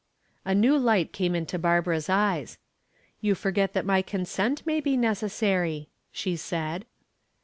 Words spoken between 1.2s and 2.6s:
into Barbara's eyes.